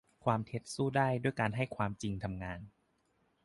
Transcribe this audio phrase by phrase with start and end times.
[0.25, 2.59] ความเท็จสู้ได้ด้วยการให้ความจริงทำงาน